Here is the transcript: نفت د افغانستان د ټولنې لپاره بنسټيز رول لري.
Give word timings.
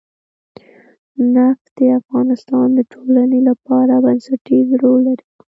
نفت 1.33 1.65
د 1.79 1.81
افغانستان 1.99 2.67
د 2.75 2.79
ټولنې 2.93 3.39
لپاره 3.49 3.93
بنسټيز 4.05 4.67
رول 4.81 5.01
لري. 5.07 5.25